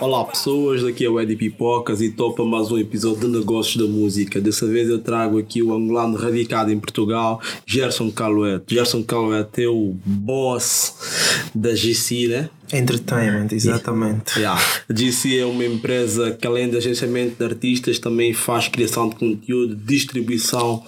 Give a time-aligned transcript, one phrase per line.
[0.00, 3.90] Olá pessoas, aqui é o Eddie Pipocas e para mais um episódio de Negócios da
[3.90, 4.40] Música.
[4.40, 8.74] Dessa vez eu trago aqui o angolano radicado em Portugal, Gerson Caluete.
[8.74, 12.50] Gerson Caluete é o boss da GC, né?
[12.72, 14.38] Entertainment, exatamente.
[14.38, 14.60] Yeah.
[14.88, 19.16] A GC é uma empresa que além de agenciamento de artistas também faz criação de
[19.16, 20.82] conteúdo, distribuição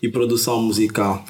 [0.00, 1.24] e produção musical.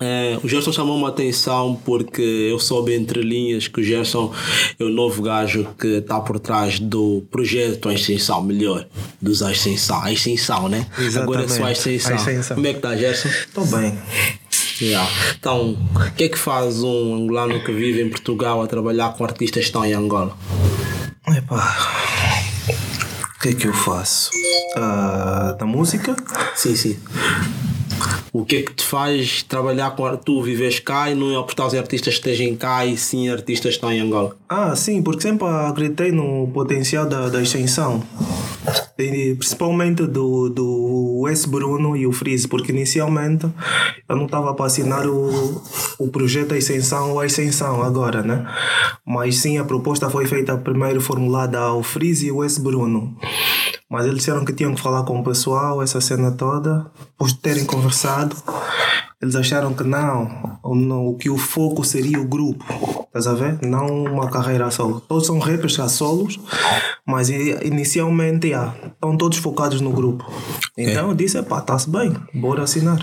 [0.00, 4.32] É, o Gerson chamou-me a atenção porque eu soube entre linhas que o Gerson
[4.78, 8.86] é o novo gajo que está por trás do projeto A Extensão, melhor,
[9.20, 10.00] dos A Extensão.
[10.00, 10.86] A Extensão, né?
[10.96, 11.18] Exatamente.
[11.18, 12.12] Agora é só a Extensão.
[12.12, 12.54] A Extensão.
[12.54, 13.28] Como é que está, Gerson?
[13.28, 13.98] Estou bem.
[14.80, 15.10] Yeah.
[15.36, 19.24] Então, o que é que faz um angolano que vive em Portugal a trabalhar com
[19.24, 20.36] artistas que estão em Angola?
[21.26, 21.76] Epá.
[23.36, 24.30] O que é que eu faço?
[24.76, 26.14] Ah, da música?
[26.54, 26.96] Sim, sim.
[28.38, 31.78] O que é que te faz trabalhar com tu vives cá e não apostar em
[31.78, 34.36] artistas que estejam cá e sim artistas que estão em Angola?
[34.48, 38.00] Ah, sim, porque sempre acreditei no potencial da, da extensão.
[38.96, 43.44] E principalmente do, do Wes Bruno e o Freeze, porque inicialmente
[44.08, 45.60] eu não estava para assinar o,
[45.98, 48.46] o projeto A Extensão ou A Extensão agora, né?
[49.04, 53.16] Mas sim, a proposta foi feita primeiro formulada ao Freeze e o Wes Bruno.
[53.90, 57.38] Mas eles disseram que tinham que falar com o pessoal, essa cena toda, depois de
[57.38, 58.36] terem conversado.
[59.20, 62.64] Eles acharam que não, o, não, que o foco seria o grupo,
[63.06, 63.58] estás a ver?
[63.66, 65.00] Não uma carreira solo.
[65.00, 66.38] Todos são rappers a solos,
[67.04, 70.24] mas inicialmente yeah, estão todos focados no grupo.
[70.76, 72.98] Então eu disse: pá, está-se bem, bora assinar.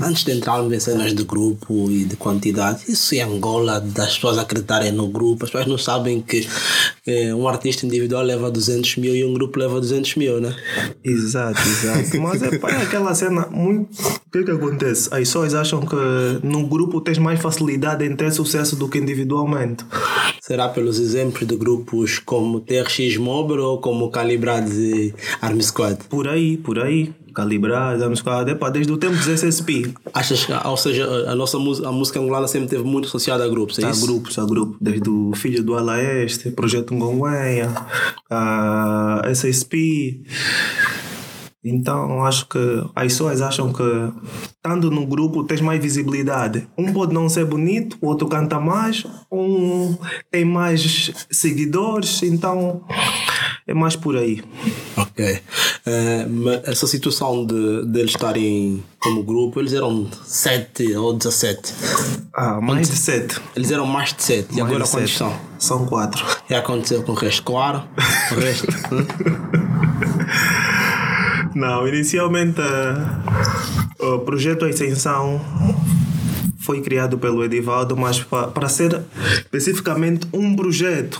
[0.00, 4.38] Antes de entrarmos em cenas de grupo e de quantidade, isso em Angola, das pessoas
[4.38, 6.46] acreditarem no grupo, as pessoas não sabem que
[7.06, 10.54] eh, um artista individual leva 200 mil e um grupo leva 200 mil, né?
[11.04, 12.20] Exato, exato.
[12.20, 13.90] Mas é, pá, é aquela cena muito.
[14.26, 15.08] O que é que acontece?
[15.10, 15.96] As pessoas acham que
[16.42, 19.84] no grupo tens mais facilidade em ter sucesso do que individualmente.
[20.40, 26.04] Será pelos exemplos de grupos como TRX Mobile ou como Calibrados e Army Squad?
[26.08, 27.12] Por aí, por aí.
[27.38, 28.48] Calibrar, vamos ficar.
[28.48, 29.94] Epá, desde o tempo dos SSP.
[30.12, 33.48] Achas que, ou seja, a nossa música, a música angolana sempre teve muito associada a
[33.48, 34.04] grupos, é isso?
[34.04, 34.76] grupos, há grupos.
[34.80, 37.72] Desde o Filho do Alaeste, Projeto Ngonguenha,
[38.28, 40.24] a SSP.
[41.64, 42.58] Então acho que
[42.96, 43.84] as pessoas acham que
[44.56, 46.66] estando no grupo tens mais visibilidade.
[46.76, 49.96] Um pode não ser bonito, o outro canta mais, um
[50.28, 52.82] tem mais seguidores, então
[53.68, 54.42] é mais por aí.
[54.96, 55.40] Ok.
[56.28, 61.72] Mas essa situação de, de eles estarem como grupo, eles eram 7 ou 17.
[62.34, 63.40] Ah, mais de sete.
[63.54, 64.56] Eles eram mais de 7.
[64.56, 65.32] E agora quantos são?
[65.58, 66.24] São quatro.
[66.48, 67.42] E aconteceu com o resto?
[67.42, 67.82] Claro.
[68.32, 68.66] O resto.
[68.92, 69.06] hum?
[71.54, 75.40] Não, inicialmente eh, o projeto A Extensão
[76.60, 79.02] foi criado pelo Edivaldo, mas pa- para ser
[79.38, 81.18] especificamente um projeto.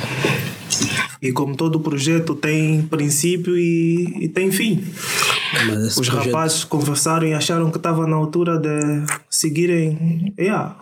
[1.20, 4.84] E como todo projeto tem princípio e, e tem fim.
[5.86, 10.76] Os projeto- rapazes conversaram e acharam que estava na altura de seguirem yeah,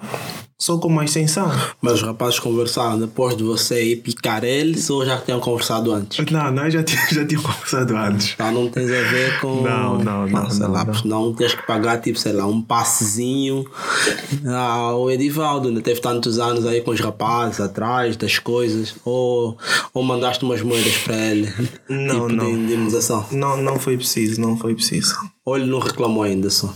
[0.59, 1.51] só com uma extensão.
[1.83, 6.25] Mas os rapazes conversaram depois de você ir picar eles ou já tinham conversado antes?
[6.31, 8.35] Não, não, já tinha, já tinha conversado antes.
[8.37, 9.63] Tá, não tens a ver com.
[9.63, 10.95] Não, não, não, Ah, sei não, lá, não.
[10.95, 13.65] senão tens que pagar, tipo, sei lá, um passezinho
[14.47, 15.81] ao Edivaldo, né?
[15.81, 18.95] Teve tantos anos aí com os rapazes atrás das coisas.
[19.05, 19.57] Ou,
[19.93, 21.53] ou mandaste umas moedas para ele,
[21.89, 22.47] Não, tipo não.
[22.47, 23.27] de indemnização.
[23.31, 25.15] Não, não foi preciso, não foi preciso.
[25.45, 26.73] Ou ele não reclamou ainda só.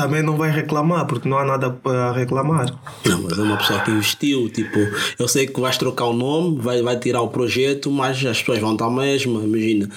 [0.00, 2.72] Também não vai reclamar, porque não há nada para reclamar.
[3.04, 4.48] Não, mas é uma pessoa que investiu.
[4.48, 4.78] Tipo,
[5.18, 8.58] eu sei que vais trocar o nome, vai, vai tirar o projeto, mas as pessoas
[8.58, 9.42] vão estar a mesma.
[9.42, 9.88] Imagina,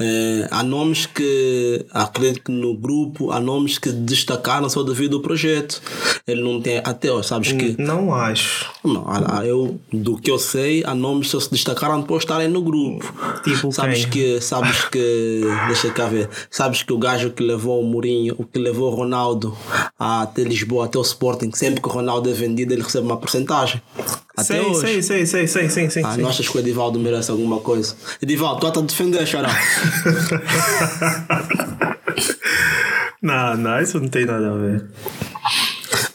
[0.00, 5.22] Eh, há nomes que, acredito que no grupo, há nomes que destacaram só devido ao
[5.22, 5.80] projeto.
[6.26, 7.80] Ele não tem, até sabes que.
[7.80, 8.70] Não acho.
[8.84, 9.04] Não,
[9.44, 12.62] eu, do que eu sei, há nomes que só se destacaram depois de estarem no
[12.62, 13.04] grupo.
[13.44, 14.10] Tipo sabes quem?
[14.10, 18.44] que, sabes que, deixa cá ver, sabes que o gajo que levou o Mourinho, o
[18.44, 19.51] que levou o Ronaldo
[19.98, 23.80] até Lisboa, até o Sporting, sempre que o Ronaldo é vendido, ele recebe uma porcentagem.
[24.36, 24.80] Até sei, hoje.
[24.80, 26.04] sei, sei, sei, sei, sei, sei.
[26.04, 26.22] Ah, sei.
[26.22, 27.94] não achas que o Edivaldo merece alguma coisa?
[28.20, 29.50] Edivaldo, tu estás a defender, xará.
[33.22, 34.86] não, não, isso não tem nada a ver.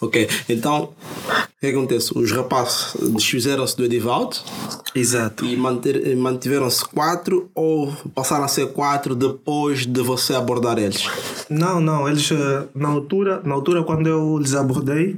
[0.01, 0.93] ok, então,
[1.57, 2.15] o que acontece?
[2.15, 4.37] Os rapazes desfizeram-se do Edivaldo
[4.93, 5.43] Exato.
[5.43, 5.55] e
[6.15, 11.09] mantiveram-se quatro ou passaram a ser quatro depois de você abordar eles?
[11.49, 15.15] Não, não, eles eh, na altura, na altura quando eu lhes abordei,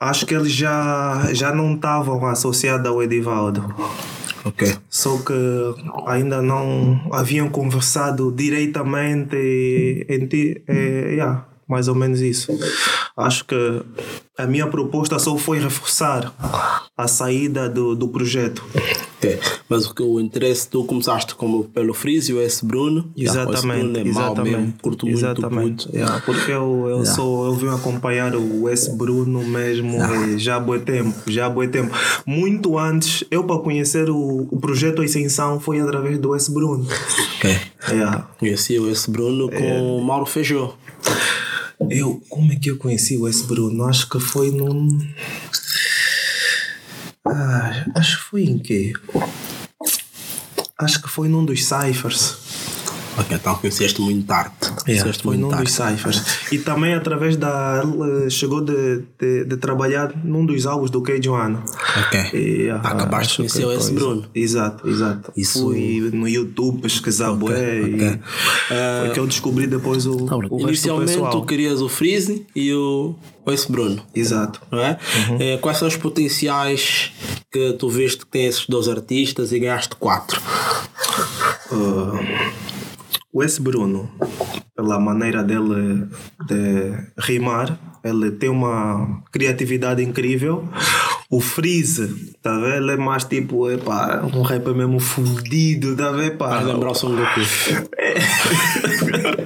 [0.00, 3.72] acho que eles já, já não estavam associados ao Edivaldo.
[4.44, 4.74] Ok.
[4.90, 5.32] Só que
[6.08, 9.36] ainda não haviam conversado diretamente
[10.08, 10.60] em ti.
[10.66, 12.52] É, yeah, mais ou menos isso.
[13.16, 13.82] Acho que
[14.38, 16.32] a minha proposta só foi reforçar
[16.96, 18.64] a saída do, do projeto.
[19.18, 19.38] Ok.
[19.68, 22.64] Mas o que o interesse, tu começaste como pelo Freeze e o S.
[22.64, 23.10] Bruno.
[23.16, 23.42] Yeah.
[23.42, 24.56] Exatamente, Bruno é exatamente.
[24.56, 25.86] mesmo, curto muito exatamente.
[25.86, 25.96] puto.
[25.96, 27.14] Yeah, porque eu, eu Yeah.
[27.14, 31.50] sou, eu venho acompanhar o S Bruno mesmo eh, já há bom tempo, já há
[31.50, 31.94] bom tempo.
[32.26, 36.86] Muito antes, eu para conhecer o, o projeto Ascensão foi através do S Bruno.
[37.36, 37.56] Ok.
[37.90, 38.28] Yeah.
[38.38, 39.10] Conheci o S.
[39.10, 40.74] Bruno com o Mauro Feijó.
[41.90, 43.84] Eu, como é que eu conheci o S Bruno?
[43.84, 44.98] Acho que foi num.
[47.24, 48.92] Ah, acho que foi em quê?
[50.78, 52.41] Acho que foi num dos ciphers.
[53.18, 54.52] Ok, então conheceste muito tarde.
[54.62, 55.64] Yeah, Conheceste foi muito num tarde.
[55.64, 56.22] dos ciphers.
[56.50, 57.82] E também através da.
[57.84, 61.62] Ele chegou de, de, de trabalhar num dos álbuns do Kei Joana.
[62.06, 62.20] Ok.
[62.32, 63.66] E, ah, Acabaste de conhecer S.
[63.66, 63.92] coisa.
[63.92, 64.24] Bruno.
[64.34, 65.32] Exato, exato.
[65.36, 68.20] Isso- Fui no YouTube pesquisar bué e ok.
[69.00, 71.30] foi que eu descobri depois o, o Inicialmente pessoal.
[71.32, 73.14] tu querias o Freeze e o,
[73.46, 73.70] S.
[73.70, 74.02] Bruno.
[74.14, 74.60] Exato.
[74.70, 74.98] Não é?
[75.28, 75.36] Uhum.
[75.38, 77.12] Eh, Quais são os potenciais
[77.52, 80.40] que tu viste que tem esses dois artistas e ganhaste quatro?
[81.70, 82.18] Uh,
[83.32, 83.60] o S.
[83.60, 84.10] Bruno,
[84.76, 86.06] pela maneira dele
[86.46, 90.68] de rimar, ele tem uma criatividade incrível.
[91.30, 92.76] O Freeze, tá vendo?
[92.76, 96.36] Ele é mais tipo, epá, um rapper mesmo fudido, tá vendo?
[96.36, 97.40] Vai lembrar o Son Goku.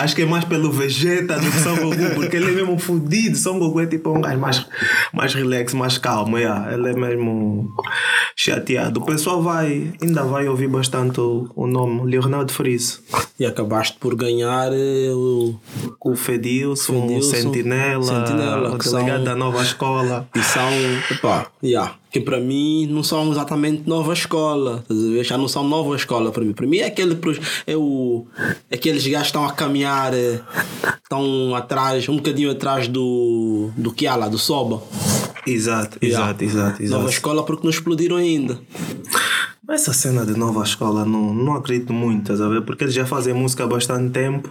[0.00, 3.36] Acho que é mais pelo Vegeta do que Son Goku, porque ele é mesmo fudido.
[3.36, 4.66] Son Goku é tipo um gajo mais,
[5.12, 6.38] mais relax, mais calmo.
[6.38, 6.72] Yeah.
[6.72, 7.72] Ele é mesmo
[8.36, 9.00] chateado.
[9.00, 12.98] O pessoal vai, ainda vai ouvir bastante o, o nome Leonardo Freeze.
[13.38, 15.54] E acabaste por ganhar eh, o.
[16.00, 20.28] O Fedilson, o Sentinela, Sentinela, o delegado são- da nova escola.
[20.34, 20.68] E são.
[21.10, 24.84] Epá, yeah, que para mim não são exatamente nova escola.
[25.22, 26.52] Já não são nova escola para mim.
[26.52, 27.18] Para mim é aquele.
[27.66, 28.26] É o,
[28.72, 30.40] aqueles gajos que estão a caminhar, eh,
[31.02, 33.70] estão atrás, um bocadinho atrás do.
[33.76, 34.82] do Kiala, do Soba.
[35.46, 36.98] Exato, exato, exato, exato.
[36.98, 38.58] Nova escola porque não explodiram ainda.
[39.70, 42.62] Essa cena de nova escola não, não acredito muito, estás a ver?
[42.62, 44.48] Porque eles já fazem música há bastante tempo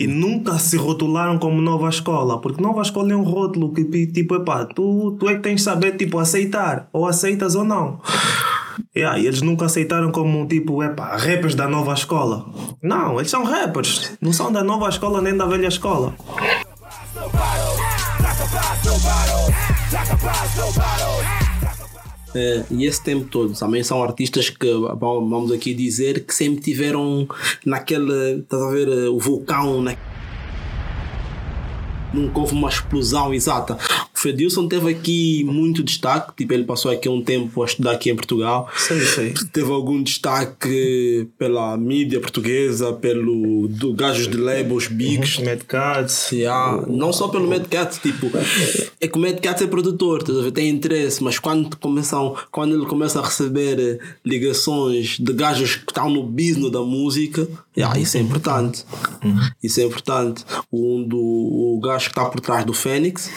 [0.00, 2.40] e nunca se rotularam como nova escola.
[2.40, 5.62] Porque nova escola é um rótulo que, tipo, epá, tu, tu é que tens de
[5.62, 6.88] saber, tipo, aceitar.
[6.90, 8.00] Ou aceitas ou não.
[8.96, 12.46] Yeah, e eles nunca aceitaram como, tipo, epá, rappers da nova escola.
[12.82, 14.12] Não, eles são rappers.
[14.22, 16.14] Não são da nova escola nem da velha escola.
[22.36, 27.26] Eh, e esse tempo todo também são artistas que vamos aqui dizer que sempre tiveram
[27.64, 29.96] naquele estás a ver eh, o vulcão na...
[32.12, 33.78] nunca houve uma explosão exata
[34.16, 38.10] o Fedilson teve aqui muito destaque tipo ele passou aqui um tempo a estudar aqui
[38.10, 39.34] em Portugal Sei, sei.
[39.52, 46.32] teve algum destaque pela mídia portuguesa pelo do gajos de labels bigs Mad Cats.
[46.32, 48.30] Yeah, não só pelo Mad Cat, tipo,
[49.00, 50.22] é que o Mad Cat é produtor,
[50.52, 55.90] tem interesse, mas quando, começam, quando ele começa a receber eh, ligações de gajos que
[55.90, 57.46] estão no business da música,
[57.76, 58.84] yeah, isso é importante.
[59.62, 60.44] Isso é importante.
[60.72, 63.30] Um do o gajo que está por trás do Fênix,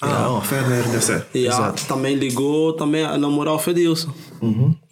[0.00, 1.26] Ah, oh, Ferner deve ser.
[1.34, 1.84] Exato.
[1.86, 4.12] também ligou também a namorar o Fedilson.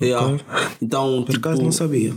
[0.03, 0.37] Yeah.
[0.83, 2.13] Então, Por acaso tipo, não sabia.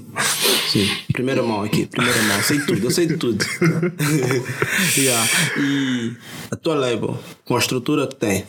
[0.72, 3.44] Sim, primeira mão aqui, primeira mão, sei tudo, eu sei de tudo.
[4.98, 5.28] yeah.
[5.58, 6.14] E
[6.52, 8.44] a tua label, com a estrutura que tem,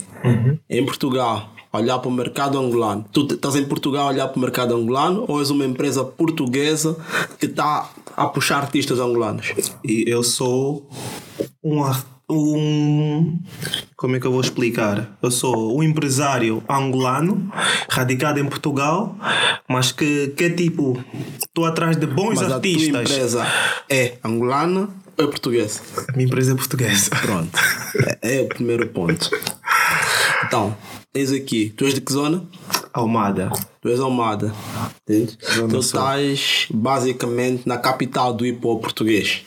[0.69, 4.41] em Portugal, olhar para o mercado angolano, tu estás em Portugal a olhar para o
[4.41, 6.97] mercado angolano ou és uma empresa portuguesa
[7.39, 9.53] que está a puxar artistas angolanos?
[9.85, 10.89] E eu sou
[11.63, 13.39] um, ar- um.
[13.97, 15.19] Como é que eu vou explicar?
[15.23, 17.51] Eu sou um empresário angolano,
[17.89, 19.17] radicado em Portugal,
[19.69, 21.03] mas que, que é tipo.
[21.45, 23.11] Estou atrás de bons Mas a tua artistas.
[23.11, 23.47] empresa
[23.89, 25.81] é angolana ou é portuguesa?
[26.09, 27.11] A minha empresa é portuguesa.
[27.21, 27.59] Pronto,
[28.23, 29.31] é, é o primeiro ponto.
[30.45, 30.77] Então,
[31.13, 32.45] tens aqui, tu és de que zona?
[32.93, 33.51] Almada.
[33.81, 34.53] Tu és Almada,
[35.09, 35.37] entende?
[35.71, 39.43] Tu estás basicamente na capital do hip hop português.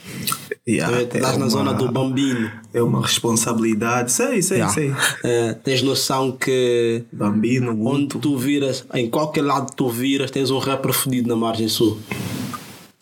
[0.67, 2.49] Yeah, Tu estás é na uma- zona do Bambino.
[2.73, 4.11] É uma responsabilidade.
[4.11, 4.73] Sei, sei, Yeah.
[4.73, 4.93] sei.
[5.23, 10.59] Eh, tens noção que Bambino, onde tu viras, em qualquer lado tu viras, tens um
[10.59, 11.99] rapper fodido na margem sul.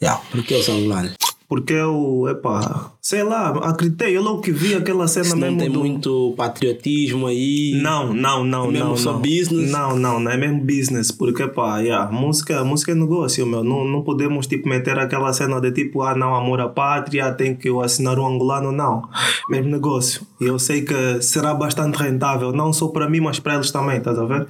[0.01, 0.21] Yeah.
[0.31, 1.13] Porque eles são angolanos.
[1.51, 4.15] Porque eu, epá, sei lá, acreditei.
[4.15, 5.79] Eu logo que vi aquela cena não mesmo tem do...
[5.79, 7.77] muito patriotismo aí.
[7.83, 8.95] Não, não, não, É mesmo não.
[8.95, 9.19] só não.
[9.19, 9.69] business?
[9.69, 13.65] Não, não, não é mesmo business, porque pá, yeah, música, música é negócio, meu.
[13.65, 17.53] Não, não podemos tipo meter aquela cena de tipo, ah, não, amor à pátria, tem
[17.53, 19.09] que eu assinar um angolano, não.
[19.49, 20.25] Mesmo negócio.
[20.39, 23.97] E eu sei que será bastante rentável, não só para mim, mas para eles também,
[23.97, 24.47] estás a ver?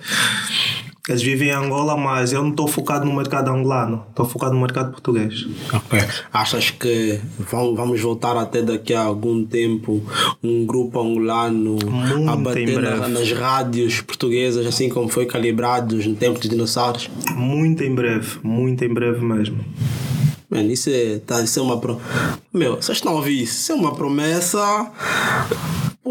[1.09, 4.61] Eles vivem em Angola, mas eu não estou focado no mercado angolano, estou focado no
[4.61, 5.47] mercado português.
[5.73, 5.99] Ok.
[6.31, 7.19] Achas que
[7.51, 10.03] vamos, voltar até daqui a algum tempo
[10.43, 16.15] um grupo angolano Muito a bater na- nas rádios portuguesas, assim como foi calibrados no
[16.15, 17.09] tempo dos dinossauros?
[17.35, 19.57] Muito em breve, muito em breve mesmo.
[20.51, 21.99] Mano, isso é, tá, isso é uma pro...
[22.53, 23.53] Meu, vocês estão a ouvir isso?
[23.61, 24.59] Isso é uma promessa.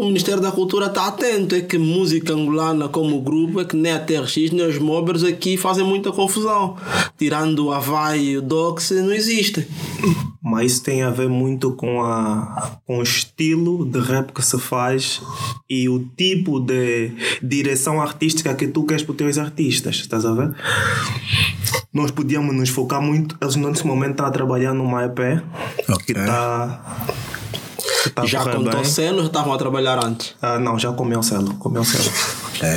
[0.01, 1.53] O Ministério da Cultura está atento.
[1.53, 5.57] É que música angolana como grupo, é que nem a TRX, nem os mobbers aqui
[5.57, 6.75] fazem muita confusão.
[7.19, 9.63] Tirando o Havaí e o Dox, não existem.
[10.41, 14.57] Mas isso tem a ver muito com, a, com o estilo de rap que se
[14.57, 15.21] faz
[15.69, 17.11] e o tipo de
[17.43, 20.51] direção artística que tu queres para os teus artistas, estás a ver?
[21.93, 23.37] Nós podíamos nos focar muito.
[23.39, 25.43] Eles nesse momento estão a trabalhar numa EP
[26.07, 27.05] que está.
[28.09, 28.63] Tá Já bem.
[28.69, 30.35] Toceno, já estavam a trabalhar antes.
[30.41, 32.03] Ah, não, já comeu selo, comeu selo.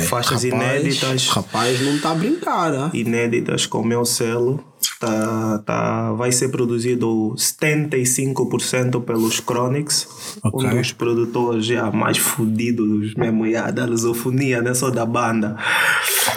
[0.07, 1.27] Faixas É, Rapaz, inéditas.
[1.29, 2.89] Rapaz, não está a brincar, ah?
[2.93, 4.63] inéditas com o meu selo.
[4.99, 10.07] Tá, tá, vai ser produzido 75% pelos Chronics,
[10.43, 10.69] Ok.
[10.69, 15.57] um dos produtores já mais fodidos mesmo, já, da lusofonia, não é só da banda.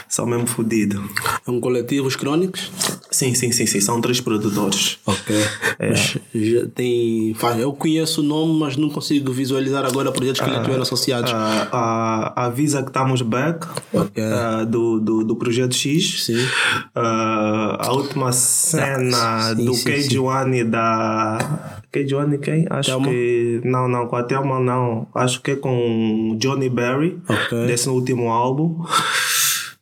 [0.09, 1.01] São mesmo fodidos.
[1.47, 2.71] É um coletivo, os Crónicos?
[3.19, 4.97] Sim, sim, sim, sim, são três produtores.
[5.05, 5.35] Ok.
[5.81, 7.35] Mas já tem.
[7.59, 11.33] Eu conheço o nome, mas não consigo visualizar agora projetos que lhe tiveram associados.
[11.35, 14.23] Ah, a, avisa que estamos back Ok.
[14.23, 16.27] ah, do, do, do Projeto X.
[16.27, 16.47] Sim.
[16.95, 21.81] Ah, a última cena sim, do sim, K1 e da.
[21.93, 22.67] K1 quem?
[22.71, 23.09] Acho Thelma?
[23.09, 23.61] que.
[23.65, 25.09] Não, não, com a Thelma não.
[25.13, 27.67] Acho que é com Johnny Berry, Ok.
[27.67, 28.85] desse último álbum.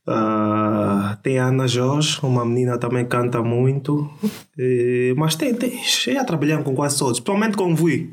[0.08, 4.08] Ah, tem a Ana Jorge, uma menina também canta muito.
[4.56, 5.72] E- mas tem, tem.
[5.84, 8.10] Já trabalhando com quase todos, principalmente com o Vui.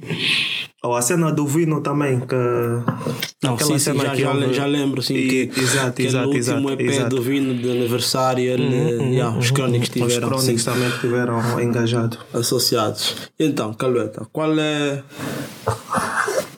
[0.83, 2.35] Ou a cena do Vino também, que.
[3.43, 5.93] Não, aquela sim, sim, cena já, que já, houve- já lembro sim, E- que, exato,
[5.93, 7.15] que exato, exato, último EP exato.
[7.15, 12.17] do Vino de aniversário ele, yeah, os Crónicos Os tiveram Chronics sim, também tiveram engajado.
[12.33, 13.29] associados.
[13.39, 15.03] Então, Calueta, qual é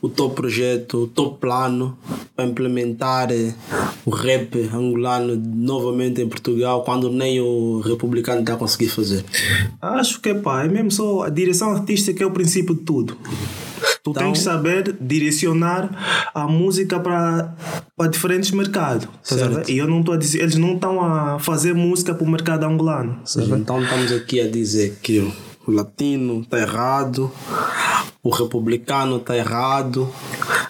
[0.06, 1.98] o teu projeto, o teu plano
[2.36, 3.54] para implementar eh,
[4.06, 9.24] o rap angolano novamente em Portugal quando nem o republicano está a conseguir fazer?
[9.82, 13.18] Acho que pá, é mesmo só a direção artística é o princípio de tudo.
[14.04, 17.56] Tu Então- tens que saber direcionar a música para
[17.98, 19.06] para diferentes mercados.
[19.06, 19.38] ver?
[19.40, 19.72] Certo.
[19.72, 22.66] E eu não estou a dizer, eles não estão a fazer música para o mercado
[22.66, 23.20] angolano.
[23.58, 25.20] Então estamos aqui a dizer que
[25.66, 27.32] o latino está errado,
[28.26, 30.12] o republicano está errado.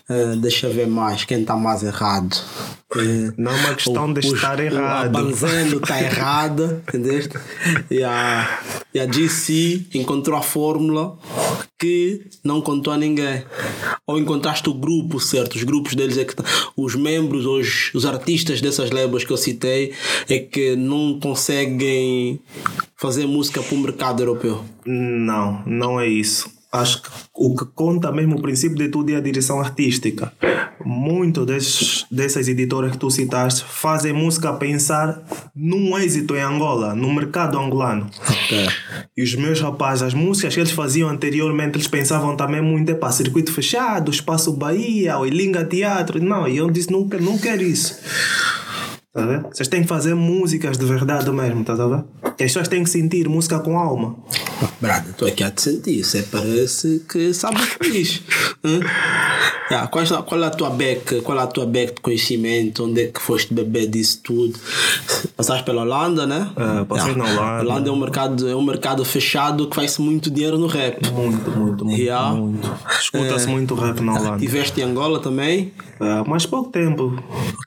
[0.10, 2.36] Eh, deixa ver mais quem está mais errado.
[2.96, 5.06] Eh, Não é uma questão de os- estar o- errado.
[5.06, 7.36] A Banzeno está errada, entendeste?
[7.90, 8.60] E a,
[8.94, 11.18] e a GC encontrou a fórmula
[11.80, 13.44] que não contou a ninguém.
[14.06, 16.44] Ou encontraste o grupo certo, os grupos deles é que tá-
[16.78, 19.94] os membros, os, os artistas dessas labels que eu citei
[20.30, 22.40] é que não conseguem
[22.96, 24.64] fazer música para o mercado europeu.
[24.86, 26.54] Não, não é isso.
[26.72, 30.32] Acho que o que conta mesmo o princípio de tudo é a direção artística.
[30.84, 35.24] Muito desses, dessas editoras que tu citaste fazem música pensar
[35.56, 38.10] num êxito em Angola, no mercado angolano.
[38.22, 38.68] Ok.
[39.18, 43.12] E os meus rapazes, as músicas que eles faziam anteriormente, eles pensavam também muito para
[43.12, 46.22] circuito fechado, espaço Bahia, o Ilinga Teatro.
[46.22, 47.98] Não, e eu disse, não, não quero isso.
[49.16, 49.46] Tá?
[49.50, 52.04] Vocês têm que fazer músicas de verdade mesmo, tá a ver?
[52.38, 54.18] E as pessoas têm que sentir música com alma.
[54.82, 56.04] Brada, estou aqui a te sentir.
[56.04, 58.22] Você parece que sabe o que diz.
[59.72, 59.76] Hã?
[59.78, 61.22] Ah, qual, é- qual é a tua beca?
[61.22, 62.84] Qual é a tua beca de conhecimento?
[62.86, 64.54] Onde é que foste beber disso tudo?
[65.36, 66.50] Passaste pela Holanda, né?
[66.56, 67.42] É, passei na Holanda.
[67.42, 71.00] A Holanda é um mercado, é um mercado fechado que faz muito dinheiro no rap.
[71.12, 72.00] Muito, muito, muito.
[72.00, 72.36] Yeah.
[72.36, 72.72] muito.
[73.02, 74.38] Escuta-se muito rap na Holanda.
[74.40, 75.74] Tiveste em Angola também?
[76.00, 77.18] É, mas pouco tempo.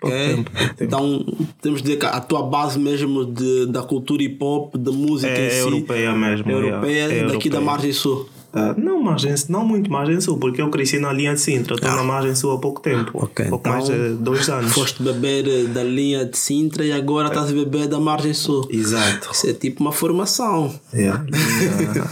[0.00, 0.28] Pouco É.
[0.35, 0.50] tempo.
[0.52, 0.85] pouco tempo.
[0.85, 1.25] Então,
[1.61, 5.33] temos de dizer que a tua base mesmo de, da cultura hip hop, da música
[5.33, 7.14] É em si, europeia mesmo, é europeia, yeah.
[7.14, 7.61] É daqui da europeia.
[7.61, 8.28] margem sul.
[8.55, 11.75] É, não, margem, não muito margem sul, porque eu cresci na linha de Sintra.
[11.75, 13.12] Estou na margem sul há pouco tempo.
[13.14, 13.25] Ah.
[13.25, 14.73] Ok, pouco então mais de dois anos.
[14.73, 18.67] Foste beber eh, da linha de Sintra e agora estás a beber da margem sul.
[18.71, 19.31] Exato.
[19.33, 20.75] Isso é tipo uma formação.
[20.93, 21.23] É, a,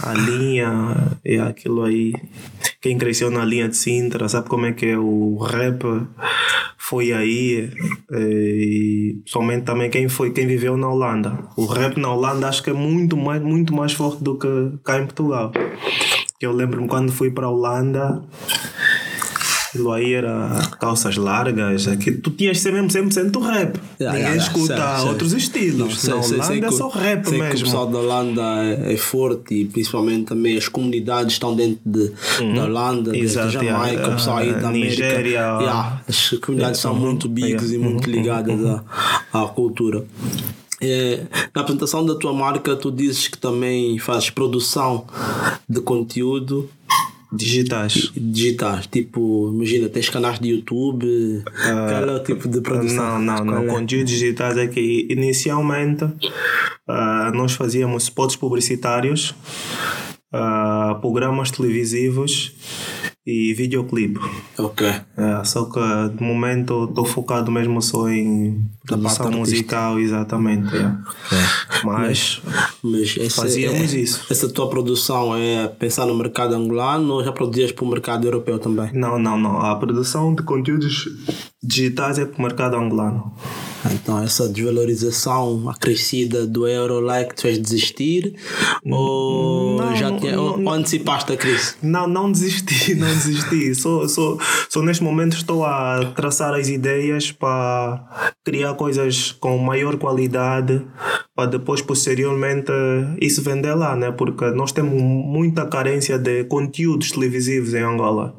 [0.03, 2.13] a linha é aquilo aí.
[2.79, 5.83] Quem cresceu na linha de Sintra sabe como é que é o rap
[6.77, 7.69] foi aí
[8.11, 11.37] é, e somente também quem foi quem viveu na Holanda.
[11.57, 14.47] O rap na Holanda acho que é muito mais muito mais forte do que
[14.85, 15.51] cá em Portugal.
[16.39, 18.21] Eu lembro-me quando fui para a Holanda
[19.69, 21.87] Aquilo aí era calças largas.
[21.89, 23.77] Aqui, tu tinhas que ser mesmo 100% rap.
[23.99, 25.09] Yeah, Ninguém yeah, escuta Sei, sei.
[25.09, 25.77] outros estilos.
[25.77, 27.65] Não, sei- na sei- Holanda sei é só rap sei que o mesmo.
[27.65, 32.11] pessoal da Holanda é, é forte e principalmente também as comunidades estão dentro de,
[32.55, 33.45] da Holanda, desde Uhum.
[33.47, 34.07] Exato, Jamaica, yeah.
[34.07, 34.89] o pessoal aí da Ah, América.
[34.89, 35.29] Nigéria.
[35.59, 36.99] Yeah, as comunidades são Uhum.
[36.99, 38.83] muito bigs e muito ligadas à,
[39.33, 40.05] à cultura.
[40.81, 45.05] É, na apresentação da tua marca, tu dizes que também fazes produção
[45.67, 46.69] de conteúdo
[47.31, 48.11] Digitais.
[48.15, 48.87] digitais.
[48.87, 53.19] Tipo, imagina, tens canais de YouTube, qual é o tipo de produção?
[53.19, 53.63] Não, não, não.
[53.63, 53.67] É?
[53.67, 56.05] Conteúdos digitais é que inicialmente
[56.87, 59.35] ah, nós fazíamos spots publicitários,
[60.31, 62.53] ah, programas televisivos
[63.29, 64.21] e videoclipe.
[64.57, 64.87] Ok.
[64.87, 65.79] É, só que
[66.15, 70.73] de momento estou focado mesmo só em produção musical, exatamente.
[70.77, 70.95] é.
[71.83, 72.41] Mas
[72.81, 74.25] Mas essa, Fazíamos é- isso.
[74.31, 78.57] Essa tua produção é pensar no mercado angolano ou já produzias para o mercado europeu
[78.59, 78.89] também?
[78.93, 79.59] não, não, não.
[79.59, 81.09] A produção de conteúdos
[81.61, 83.33] digitais é para o mercado angolano.
[83.91, 88.35] Então, essa desvalorização acrescida do euro lá é que te fez desistir?
[88.85, 91.75] Ou Não, já não, tinha, não, ou, ou antecipaste a crise?
[91.81, 93.75] Não, não desisti, não desisti.
[93.75, 94.37] Só, só,
[94.69, 100.81] só neste momento estou a traçar as ideias para criar coisas com maior qualidade
[101.37, 102.71] para depois, posteriormente,
[103.21, 104.11] isso vender lá, né?
[104.11, 108.35] Porque nós temos muita carência de conteúdos televisivos em Angola.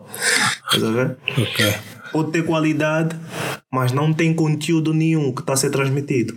[0.64, 1.16] Estás a ver?
[1.30, 1.75] Ok.
[2.11, 3.14] Pode ter qualidade,
[3.73, 6.35] mas não tem conteúdo nenhum que está a ser transmitido.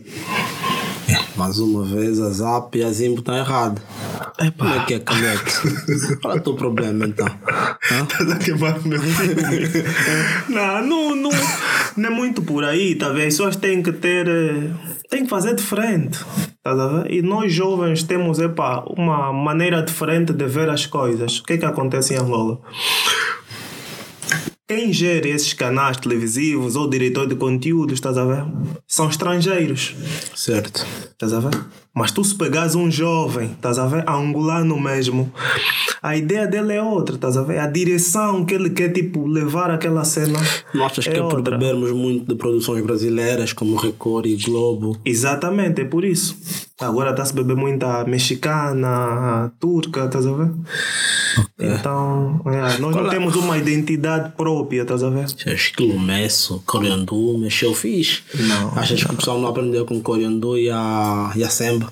[1.35, 3.81] Mais uma vez, a Zap e a Zimbo estão erradas.
[4.57, 5.61] Como é que é, Canete?
[6.21, 7.27] Qual é o teu problema então?
[8.03, 9.41] Estás a queimar o meu filme.
[10.49, 11.29] não, não, não,
[11.97, 13.19] não é muito por aí, tá vendo?
[13.19, 14.27] As pessoas têm que ter.
[14.27, 14.71] eh,
[15.09, 16.19] têm que fazer diferente.
[16.63, 17.05] Tá?
[17.09, 21.39] E nós jovens temos epa, uma maneira diferente de ver as coisas.
[21.39, 22.59] O que é que acontece em Angola?
[24.71, 28.45] Quem gera esses canais televisivos ou diretor de conteúdo, estás a ver?
[28.87, 29.93] São estrangeiros.
[30.33, 30.87] Certo.
[31.11, 31.51] Estás a ver?
[31.93, 34.07] Mas tu se pegares um jovem, estás a ver?
[34.09, 35.29] Angolano mesmo,
[36.01, 37.59] a ideia dele é outra, estás a ver?
[37.59, 40.39] A direção que ele quer, tipo, levar aquela cena
[40.73, 41.57] Não achas é que é por outra.
[41.57, 44.97] bebermos muito de produções brasileiras como Record e Globo?
[45.03, 46.37] Exatamente, é por isso.
[46.81, 50.51] Agora está-se a beber muita mexicana, turca, estás a ver?
[51.59, 53.09] Então, é, nós não é?
[53.09, 55.25] temos uma identidade própria, estás a ver?
[55.25, 58.23] Estilo Messo, Coriandu, mexeu fixe.
[58.35, 58.77] Não.
[58.77, 61.91] Achas que o pessoal não aprendeu com Coriandu e a, e a Semba?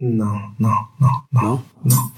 [0.00, 1.42] Não, não, não, não.
[1.42, 1.64] Não?
[1.84, 2.12] não.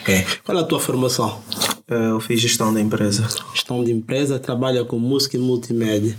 [0.00, 0.26] Ok.
[0.44, 1.40] Qual é a tua formação?
[1.88, 3.26] É, Eu fiz gestão da empresa.
[3.54, 6.16] Gestão de empresa, trabalha com música e multimédia.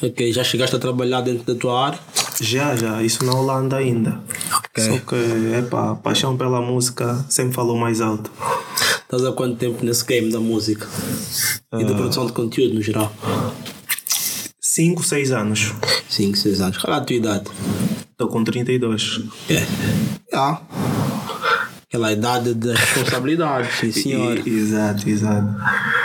[0.00, 1.98] Ok, já chegaste a trabalhar dentro da tua área?
[2.40, 4.20] Já, já, isso na Holanda ainda.
[4.52, 4.84] Ok.
[4.84, 5.16] Só que,
[5.58, 8.30] epa, a paixão pela música sempre falou mais alto.
[9.02, 10.86] Estás há quanto tempo nesse game da música?
[11.72, 13.12] E da produção de conteúdo no geral?
[14.60, 15.74] 5, 6 anos.
[16.08, 16.78] 5, 6 anos.
[16.78, 17.44] Qual é a tua idade?
[18.12, 19.22] Estou com 32.
[19.50, 19.66] É.
[20.32, 20.60] Ah.
[21.88, 24.46] Aquela idade de responsabilidade, sim senhor.
[24.46, 25.48] Exato, exato.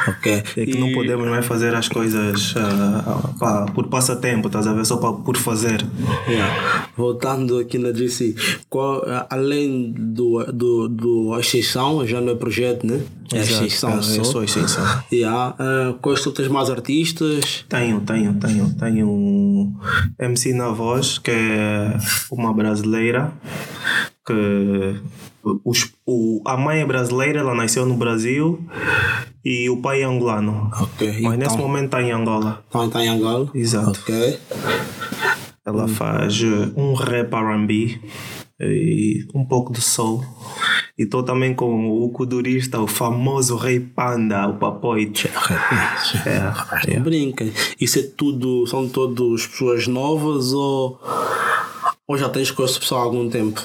[0.08, 0.32] Ok.
[0.32, 4.74] É que E- não podemos mais fazer as coisas ah, pá, por passatempo, estás a
[4.74, 4.86] ver?
[4.86, 5.86] Só por fazer.
[6.28, 6.88] Yeah.
[6.98, 8.36] Voltando aqui na GC,
[8.70, 13.02] qual, a- além do, do, do Ascensão, já não é projeto, né?
[13.34, 13.40] É.
[13.40, 14.22] Ascensão Ah, só.
[14.22, 15.04] é só Ascensão.
[15.12, 15.56] Yeah.
[15.60, 17.66] Uh, quais tu tens mais artistas?
[17.70, 18.74] Tenho, tenho, tenho.
[18.78, 19.74] Tenho
[20.20, 21.98] MC na voz, que é
[22.32, 23.32] uma brasileira,
[24.26, 24.96] que
[25.66, 28.64] os, o, a mãe é brasileira, ela nasceu no Brasil
[29.44, 30.72] e o pai é angolano.
[30.80, 31.20] Ok.
[31.22, 32.64] Mas nesse então, momento está em Angola.
[32.70, 33.50] então está em Angola?
[33.54, 34.00] Exato.
[34.02, 34.40] Ok.
[35.66, 38.00] Ela faz eh, um rap RB
[38.60, 40.24] e um pouco de soul.
[40.98, 45.30] E estou também com o kudurista, o famoso Rei Panda, o Papoite.
[46.26, 47.46] É, Não brinca.
[47.80, 51.02] Isso é tudo, são todos pessoas novas ou,
[52.08, 53.62] ou já tens com esse pessoal há algum tempo?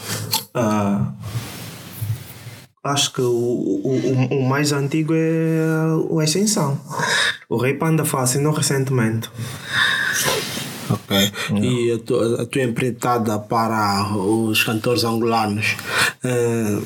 [0.59, 1.13] Ah,
[2.85, 5.61] acho que o, o, o- mais antigo é
[6.09, 6.81] o Ascensão.
[7.49, 9.29] O Rei Panda foi assinou recentemente.
[10.91, 11.33] Ok.
[11.63, 15.77] E a tua, a tua empreitada para os cantores angolanos
[16.25, 16.79] é,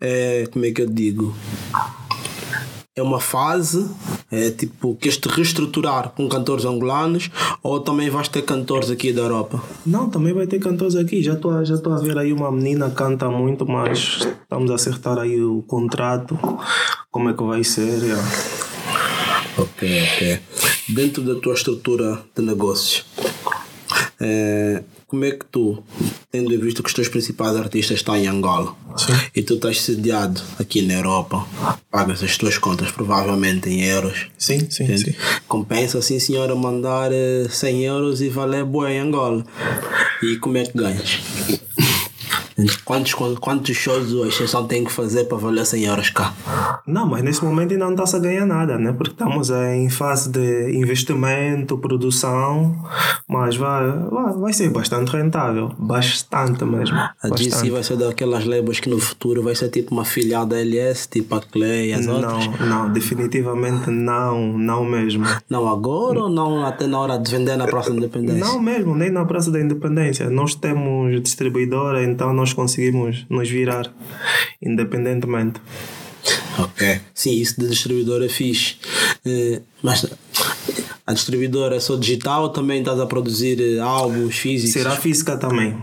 [0.00, 1.34] é- Como é que eu digo?
[2.96, 3.88] É uma fase,
[4.30, 7.30] é tipo, queres te reestruturar com cantores angolanos
[7.62, 9.62] ou também vais ter cantores aqui da Europa?
[9.84, 11.22] Não, também vai ter cantores aqui.
[11.22, 14.74] Já estou já tô a ver aí uma menina que canta muito, mas estamos a
[14.74, 16.38] acertar aí o contrato.
[17.10, 17.98] Como é que vai ser?
[18.04, 18.70] é.
[19.60, 20.40] Ok, ok.
[20.88, 23.04] Dentro da tua estrutura de negócios,
[24.20, 25.82] eh, como é que tu,
[26.30, 29.12] tendo em vista que os teus principais artistas estão em Angola Sim.
[29.34, 31.44] e tu estás sediado aqui na Europa,
[31.90, 34.28] pagas as tuas contas provavelmente em euros.
[34.38, 35.04] Sim, sim, entende?
[35.04, 35.14] sim.
[35.48, 39.44] Compensa sim senhora mandar eh, 100 euros e valer boa em Angola.
[40.22, 41.18] E como é que ganhas?
[42.84, 46.32] Quantos, quantos shows a exceção tem que fazer para valer 100 euros cá?
[46.86, 48.92] Não, mas nesse momento ainda não está-se a ganhar nada, né?
[48.92, 52.74] Porque estamos em fase de investimento, produção,
[53.28, 55.72] mas vai, vai, vai ser bastante rentável.
[55.78, 56.96] Bastante mesmo.
[56.96, 57.44] A bastante.
[57.44, 61.08] GC vai ser daquelas labels que no futuro vai ser tipo uma filial da LS,
[61.08, 62.46] tipo a Clay e as outras?
[62.58, 65.24] Não, não, definitivamente não, não mesmo.
[65.48, 68.44] Não agora ou não até na hora de vender na Praça da Independência?
[68.44, 70.28] Não mesmo, nem na Praça da Independência.
[70.30, 73.92] Nós temos distribuidora, então nós conseguimos nos virar
[74.62, 75.60] independentemente.
[76.58, 77.00] Ok.
[77.14, 78.76] Sim, isso de distribuidora é fixe.
[79.24, 80.06] Eh, mas
[81.06, 84.72] a distribuidora é só digital ou também estás a produzir eh, álbuns físicos?
[84.74, 85.76] Será física também.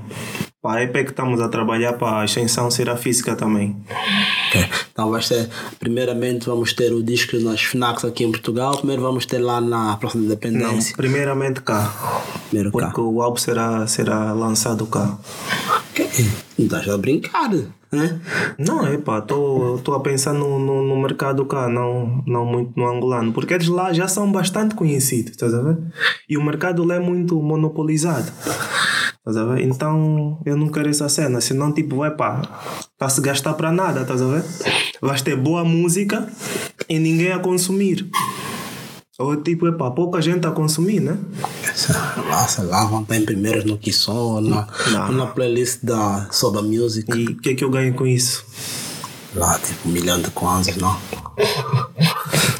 [0.61, 3.75] Para a EP que estamos a trabalhar para a extensão será física também.
[4.49, 4.65] Ok.
[4.91, 5.49] Então vai ser,
[5.79, 9.95] primeiramente vamos ter o disco nas FNACs aqui em Portugal, primeiro vamos ter lá na
[9.97, 10.95] Praça da Não, Independência.
[10.95, 12.21] primeiramente cá.
[12.49, 12.87] Primeiro cá.
[12.87, 15.17] Porque o álbum será, será lançado cá.
[16.57, 17.49] Não estás a brincar,
[17.91, 18.19] né?
[18.57, 22.87] Não, é pá, estou a pensar no, no, no mercado cá, não, não muito no
[22.87, 25.77] angolano, porque eles lá já são bastante conhecidos, estás a ver?
[26.27, 28.29] E o mercado lá é muito monopolizado,
[29.17, 29.61] estás a ver?
[29.63, 32.41] Então eu não quero essa cena, senão, tipo, é pá,
[32.91, 34.43] está se gastar para nada, estás a ver?
[35.01, 36.27] Vais ter boa música
[36.89, 38.09] e ninguém a consumir.
[39.19, 41.17] Ou tipo, é pá, pouca gente a consumir, né?
[42.29, 45.11] Lá, sei lá, vão estar em primeiros no que som, ou na, Não.
[45.11, 47.11] na playlist da Soba Music.
[47.15, 48.45] E o que é que eu ganho com isso?
[49.35, 50.97] Lá, tipo, um milhão de kwanzas, não?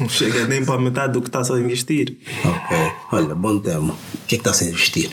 [0.00, 2.16] Não chega nem para metade do que está a investir.
[2.44, 2.76] Ok.
[3.10, 3.92] Olha, bom tema.
[3.92, 5.10] O que é que está a investir?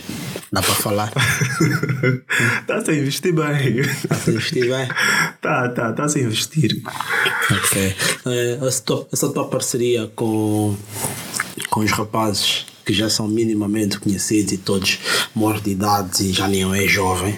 [0.51, 1.11] Dá para falar?
[2.61, 3.79] Está-se a investir bem.
[3.79, 4.87] Está a investir bem?
[5.41, 6.81] Tá, tá, está-se a investir.
[7.51, 7.95] Ok.
[8.67, 10.75] Essa, tua, essa tua parceria com,
[11.69, 14.99] com os rapazes que já são minimamente conhecidos e todos
[15.33, 17.35] maiores de idade e já nem é jovem,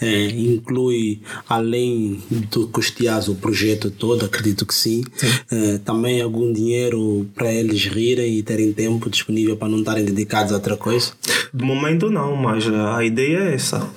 [0.00, 5.04] eh, inclui, além do custear o projeto todo, acredito que sim,
[5.50, 10.52] eh, também algum dinheiro para eles rirem e terem tempo disponível para não estarem dedicados
[10.52, 11.12] a outra coisa?
[11.52, 13.88] De momento não, mas a ideia é essa.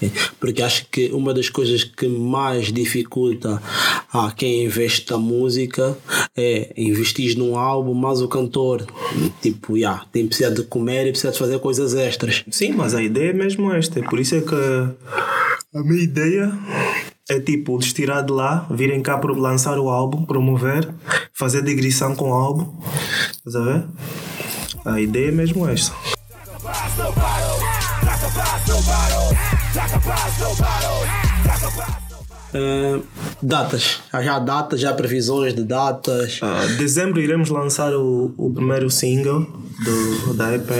[0.00, 0.08] É,
[0.38, 3.60] Porque acho que uma das coisas que mais dificulta
[4.12, 5.96] a quem investe na música
[6.36, 8.86] é investir num álbum, mas o cantor,
[9.42, 12.44] tipo, yeah, tem precisa de comer e precisa de fazer coisas extras.
[12.50, 14.02] Sim, mas a ideia é mesmo esta.
[14.02, 14.54] Por isso é que
[15.74, 16.50] a minha ideia
[17.28, 20.88] é tipo, eles tirar de lá, virem cá para lançar o álbum, promover,
[21.34, 22.74] fazer digressão com o álbum.
[23.30, 23.84] Estás a ver?
[24.86, 25.94] A ideia é mesmo esta.
[32.54, 33.00] Eh,
[33.42, 36.40] datas, já datas, já previsões de datas.
[36.42, 39.46] Ah, dezembro iremos lançar o, o primeiro single
[39.84, 40.70] do, da EP.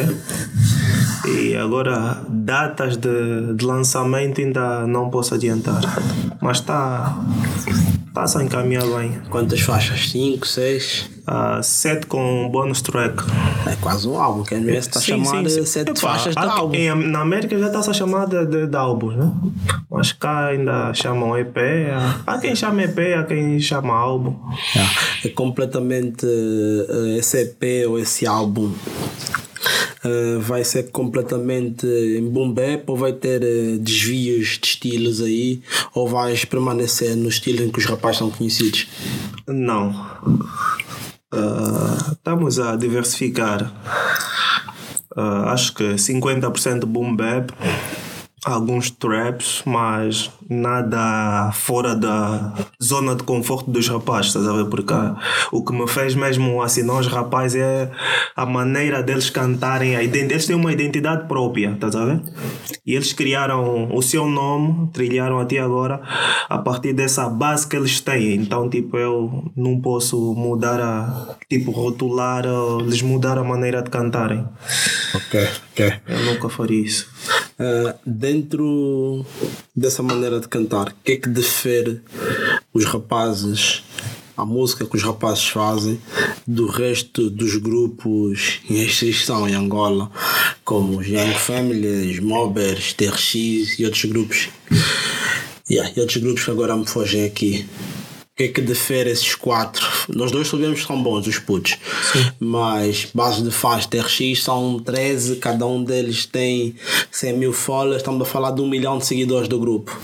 [1.26, 5.80] E agora, datas de, de lançamento ainda não posso adiantar.
[6.40, 7.18] Mas está
[8.26, 9.20] tá a encaminhar bem.
[9.30, 10.10] Quantas faixas?
[10.10, 11.10] 5, 6?
[11.30, 13.22] Ah, sete com bonus track.
[13.66, 15.22] É quase um álbum, quer ver está sim.
[15.64, 16.74] 7 Epá, faixas de álbum.
[16.74, 19.30] em- na América já está-se a chamar de, de, álbuns, né?
[19.90, 21.56] Mas cá ainda chamam EP.
[22.26, 24.36] Há há quem chama EP, há quem chama álbum.
[24.74, 24.94] Yeah.
[25.26, 28.72] É completamente eh, esse EP ou esse álbum
[30.04, 35.60] eh, vai ser completamente em boom bap ou vai ter eh, desvios de estilos aí
[35.94, 38.86] ou vais permanecer no estilo em que os rapazes são conhecidos?
[39.46, 39.92] Não.
[41.32, 43.72] Ah, estamos a diversificar.
[45.16, 47.50] Acho que 50% boom bap,
[48.44, 54.64] alguns traps, mas nada fora da zona de conforto dos rapazes, estás a ver?
[54.66, 55.16] Porque ah,
[55.52, 57.90] o que me fez mesmo assinar os rapazes é
[58.34, 62.20] a maneira deles cantarem, a ident- eles têm uma identidade própria, estás a ver?
[62.86, 66.00] E eles criaram o seu nome, trilharam até agora
[66.48, 68.34] a partir dessa base que eles têm.
[68.36, 71.36] Então, tipo, eu não posso mudar a.
[71.48, 72.44] Tipo, rotular,
[72.86, 74.44] lhes mudar a maneira de cantarem.
[75.14, 75.92] Ok, ok.
[76.06, 77.08] Eu nunca faria isso.
[77.58, 79.24] Uh, dentro
[79.78, 82.00] dessa maneira de cantar, o que é que difere
[82.74, 83.82] os rapazes,
[84.36, 86.00] a música que os rapazes fazem,
[86.46, 90.10] do resto dos grupos em exceção em Angola,
[90.64, 94.48] como os Young Family, os Mobbers, TRX e outros grupos?
[95.70, 97.66] Yeah, e outros grupos que agora me fogem aqui.
[98.38, 99.84] O que é que difere esses quatro?
[100.14, 101.76] Nós dois sabemos que são bons, os putos.
[102.38, 106.76] Mas bases de fãs TRX são 13, cada um deles tem
[107.10, 107.96] 100 mil followers.
[107.96, 110.00] Estamos a falar de um milhão de seguidores do grupo.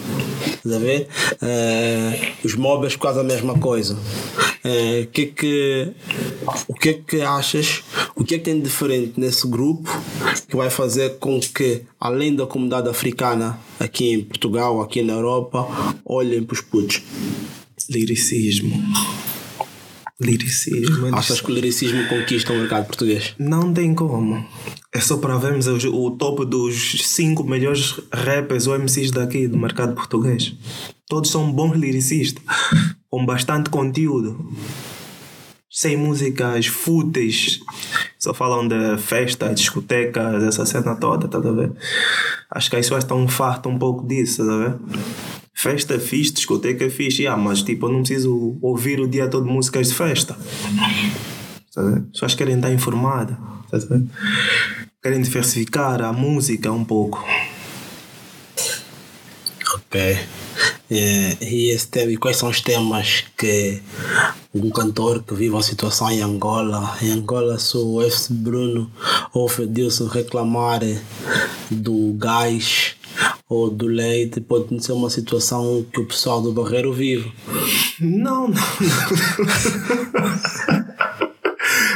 [0.49, 1.07] Estás a ver?
[1.41, 3.97] Eh, os mobbers quase a mesma coisa.
[4.65, 5.93] O que é que,
[6.67, 7.85] o que é que achas?
[8.17, 9.89] O que é que tem de diferente nesse grupo
[10.49, 15.69] que vai fazer com que, além da comunidade africana aqui em Portugal, aqui na Europa,
[16.05, 17.03] olhem para os putos?
[17.91, 18.83] Liricismo.
[20.21, 21.07] Liricismo.
[21.09, 23.35] Eles- Achas que o liricismo conquista o mercado português?
[23.39, 24.47] Não tem como.
[24.95, 29.59] É só para vermos os- o topo dos cinco melhores rappers ou MCs daqui do
[29.59, 30.55] mercado português.
[31.09, 32.43] Todos são bons lyricistas,
[33.11, 34.53] com bastante conteúdo.
[35.69, 37.59] Sem músicas fúteis,
[38.17, 41.73] só falam de festa, discotecas, essa cena toda, tá a ver?
[42.49, 44.75] Acho que as pessoas estão fartas um pouco disso, tá a ver?
[45.55, 49.89] Festa fixe, discoteca fixe, ah, mas tipo, eu não preciso ouvir o dia todo músicas
[49.89, 50.37] de festa.
[51.73, 51.83] Tá?
[51.83, 53.37] As pessoas querem estar informadas.
[53.71, 54.01] Tá?
[55.03, 57.25] Querem diversificar a música um pouco.
[59.75, 60.19] Ok.
[60.91, 63.81] É, e esse tema, e quais são os temas que
[64.55, 68.33] um cantor que vive a situação em Angola, em Angola se o F.
[68.33, 68.91] Bruno
[69.33, 70.81] ou o Fedilson reclamar
[71.71, 72.97] do gás
[73.49, 77.33] ou do leite, pode ser uma situação que o pessoal do Barreiro vive.
[78.01, 78.55] Não, não,
[80.15, 80.85] não.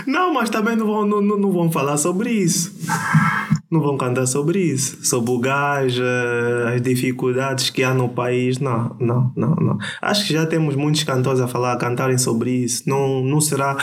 [0.09, 2.73] Não, mas também não vão, não, não vão falar sobre isso.
[3.71, 5.05] Não vão cantar sobre isso.
[5.05, 8.59] Sobre o gás, eh, as dificuldades que há no país.
[8.59, 9.79] Não, não, não, não.
[10.01, 12.85] Acho que já temos muitos cantores a falar, a cantarem sobre isso.
[12.89, 13.77] Não, não será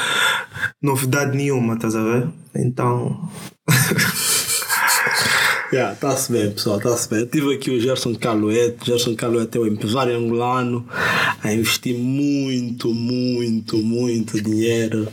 [0.81, 2.27] novidade nenhuma, estás a ver?
[2.55, 3.29] Então.
[5.75, 7.19] Yeah, tá-se bem, pessoal, tá-se bem.
[7.19, 8.85] Eu tive aqui o Gerson Caluete.
[8.85, 10.87] Gerson Caluete é um empresário angolano
[11.43, 15.05] a investir muito, muito, muito dinheiro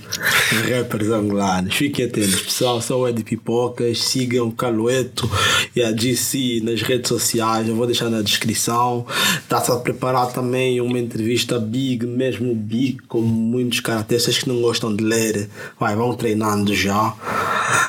[0.53, 1.75] em rappers angolanos.
[1.75, 2.81] Fiquem atentos, pessoal.
[2.81, 4.05] Sou o Ed Pipocas.
[4.05, 5.29] Sigam o Calueto
[5.75, 7.67] e a GC nas redes sociais.
[7.67, 9.05] Eu vou deixar na descrição.
[9.39, 14.95] Está-se a preparar também uma entrevista big, mesmo big, com muitos caracteres que não gostam
[14.95, 15.49] de ler.
[15.81, 17.17] Vai, vão treinando já.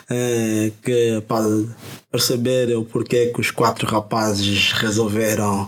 [0.10, 1.22] É, que
[2.14, 5.68] perceber o porquê que os quatro rapazes resolveram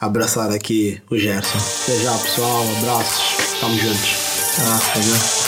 [0.00, 1.56] abraçar aqui o Gerson.
[1.56, 2.64] Até já, pessoal.
[2.78, 3.54] Abraços.
[3.54, 4.16] Estamos juntos.
[4.58, 5.47] Ah.